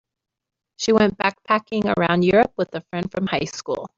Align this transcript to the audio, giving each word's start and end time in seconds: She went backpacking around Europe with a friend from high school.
She 0.77 0.93
went 0.93 1.19
backpacking 1.19 1.95
around 1.95 2.23
Europe 2.23 2.55
with 2.57 2.73
a 2.73 2.81
friend 2.89 3.11
from 3.11 3.27
high 3.27 3.45
school. 3.45 3.87